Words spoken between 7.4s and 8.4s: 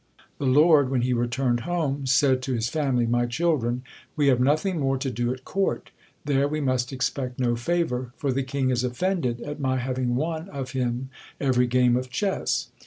favour; for